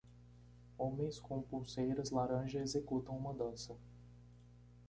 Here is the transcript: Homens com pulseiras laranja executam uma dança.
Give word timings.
Homens 0.79 1.19
com 1.19 1.43
pulseiras 1.43 2.09
laranja 2.09 2.57
executam 2.59 3.15
uma 3.15 3.35
dança. 3.35 3.77